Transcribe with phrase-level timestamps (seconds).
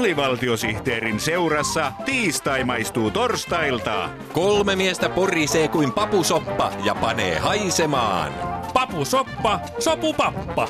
[0.00, 4.08] alivaltiosihteerin seurassa tiistai maistuu torstailta.
[4.32, 8.32] Kolme miestä porisee kuin papusoppa ja panee haisemaan.
[8.74, 10.68] Papusoppa, sopupappa.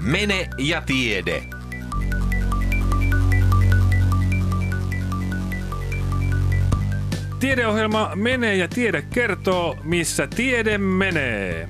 [0.00, 1.61] Mene ja tiede.
[7.42, 11.68] Tiedeohjelma Menee ja tiede kertoo, missä tiede menee.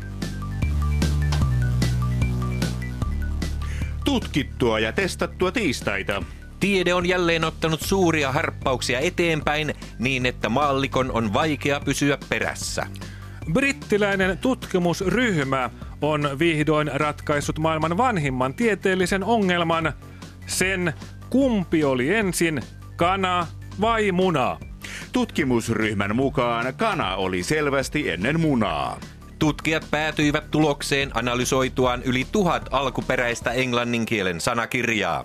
[4.04, 6.22] Tutkittua ja testattua tiistaita.
[6.60, 12.86] Tiede on jälleen ottanut suuria harppauksia eteenpäin niin, että maallikon on vaikea pysyä perässä.
[13.52, 15.70] Brittiläinen tutkimusryhmä
[16.02, 19.92] on vihdoin ratkaissut maailman vanhimman tieteellisen ongelman,
[20.46, 20.92] sen
[21.30, 22.62] kumpi oli ensin,
[22.96, 23.46] kana
[23.80, 24.71] vai muna.
[25.12, 29.00] Tutkimusryhmän mukaan kana oli selvästi ennen munaa.
[29.38, 35.24] Tutkijat päätyivät tulokseen analysoituaan yli tuhat alkuperäistä englannin kielen sanakirjaa.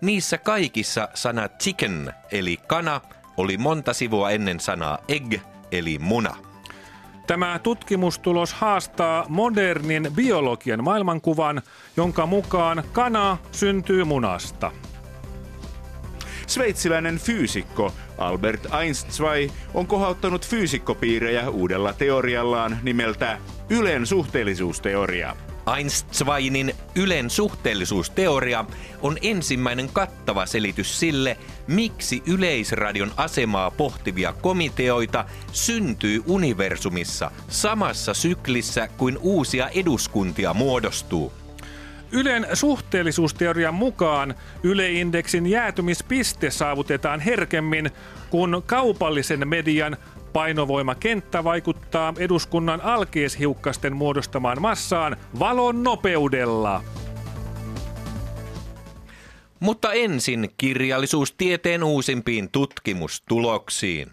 [0.00, 3.00] Niissä kaikissa sana chicken eli kana
[3.36, 5.34] oli monta sivua ennen sanaa egg
[5.72, 6.36] eli muna.
[7.26, 11.62] Tämä tutkimustulos haastaa modernin biologian maailmankuvan,
[11.96, 14.70] jonka mukaan kana syntyy munasta.
[16.46, 23.38] Sveitsiläinen fyysikko Albert Einstein on kohauttanut fyysikkopiirejä uudella teoriallaan nimeltä
[23.70, 25.36] Ylen suhteellisuusteoria.
[25.76, 28.64] Einsteinin Ylen suhteellisuusteoria
[29.02, 39.18] on ensimmäinen kattava selitys sille, miksi yleisradion asemaa pohtivia komiteoita syntyy universumissa samassa syklissä kuin
[39.18, 41.43] uusia eduskuntia muodostuu.
[42.14, 47.90] Ylen suhteellisuusteorian mukaan Yle-indeksin jäätymispiste saavutetaan herkemmin,
[48.30, 49.96] kun kaupallisen median
[50.32, 56.84] painovoimakenttä vaikuttaa eduskunnan alkeishiukkasten muodostamaan massaan valon nopeudella.
[59.60, 64.10] Mutta ensin kirjallisuustieteen uusimpiin tutkimustuloksiin.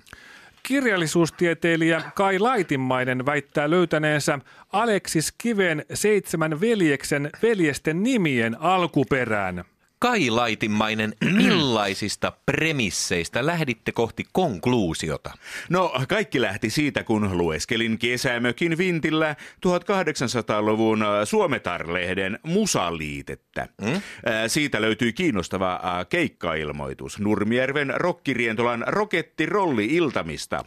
[0.64, 4.40] Kirjallisuustieteilijä Kai Laitimmainen väittää löytäneensä
[4.72, 9.64] Aleksis Kiven seitsemän veljeksen veljesten nimien alkuperään.
[10.02, 15.32] Kai Laitimmainen, millaisista premisseistä lähditte kohti konkluusiota?
[15.70, 19.36] No, kaikki lähti siitä, kun lueskelin kesämökin vintillä
[19.68, 23.68] 1800-luvun Suometar-lehden musaliitettä.
[23.82, 24.02] Mm?
[24.48, 25.80] Siitä löytyy kiinnostava
[26.10, 30.64] keikkailmoitus Nurmijärven rokkirientolan rokettirolli-iltamista.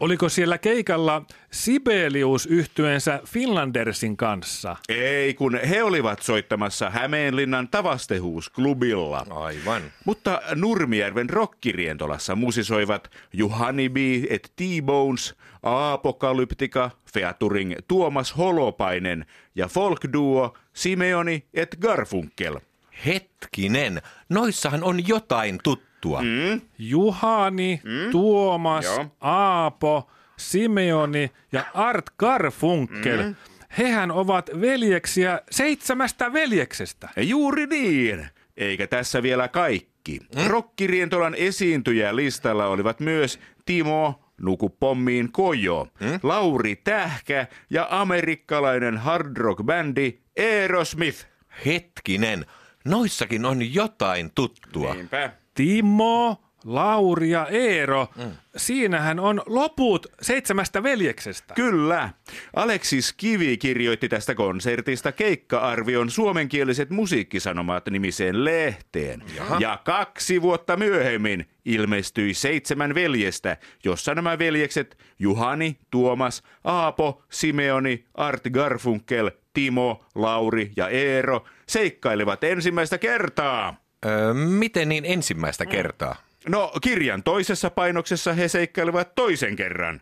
[0.00, 4.76] Oliko siellä keikalla Sibelius yhtyensä Finlandersin kanssa?
[4.88, 9.26] Ei, kun he olivat soittamassa Hämeenlinnan Tavastehuusklubilla.
[9.30, 9.82] Aivan.
[10.04, 13.96] Mutta Nurmijärven rokkirientolassa musisoivat Juhani B.
[14.30, 22.60] et T-Bones, Apokalyptika, featuring Tuomas Holopainen ja folkduo Simeoni et Garfunkel.
[23.06, 26.22] Hetkinen, noissahan on jotain tuttua tuttua.
[26.22, 26.60] Mm.
[26.78, 28.10] Juhani, mm.
[28.10, 29.06] Tuomas, Joo.
[29.20, 33.22] Aapo, Simeoni ja Art Garfunkel.
[33.22, 33.34] Mm.
[33.78, 37.08] Hehän ovat veljeksiä seitsemästä veljeksestä.
[37.16, 38.26] Juuri niin.
[38.56, 40.18] Eikä tässä vielä kaikki.
[40.36, 40.46] Mm.
[40.46, 46.20] Rokkirientolan esiintyjä listalla olivat myös Timo Nuku pommiin Kojo, mm?
[46.22, 51.26] Lauri Tähkä ja amerikkalainen hard rock bändi Aerosmith.
[51.66, 52.46] Hetkinen,
[52.84, 54.94] noissakin on jotain tuttua.
[54.94, 55.41] Niinpä.
[55.54, 58.08] Timo, Lauri ja Eero.
[58.16, 58.30] Mm.
[58.56, 61.54] Siinähän on loput seitsemästä veljeksestä.
[61.54, 62.10] Kyllä.
[62.56, 69.22] Aleksis Kivi kirjoitti tästä konsertista keikka-arvion suomenkieliset musiikkisanomat nimiseen lehteen.
[69.36, 69.56] Jaha.
[69.60, 78.42] Ja kaksi vuotta myöhemmin ilmestyi seitsemän veljestä, jossa nämä veljekset Juhani, Tuomas, Aapo, Simeoni, Art
[78.50, 83.81] Garfunkel, Timo, Lauri ja Eero seikkailevat ensimmäistä kertaa.
[84.06, 86.16] Öö, miten niin ensimmäistä kertaa?
[86.48, 90.00] No kirjan toisessa painoksessa he seikkailevat toisen kerran.